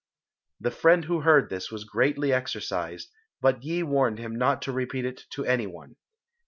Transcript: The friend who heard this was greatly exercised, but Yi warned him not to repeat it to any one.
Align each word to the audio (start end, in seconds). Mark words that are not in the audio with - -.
The 0.59 0.71
friend 0.71 1.05
who 1.05 1.19
heard 1.21 1.51
this 1.51 1.69
was 1.69 1.83
greatly 1.83 2.33
exercised, 2.33 3.11
but 3.39 3.61
Yi 3.61 3.83
warned 3.83 4.17
him 4.17 4.35
not 4.35 4.63
to 4.63 4.71
repeat 4.71 5.05
it 5.05 5.25
to 5.33 5.45
any 5.45 5.67
one. 5.67 5.95